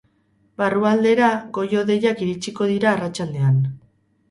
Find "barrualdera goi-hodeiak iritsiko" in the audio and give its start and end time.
0.61-2.71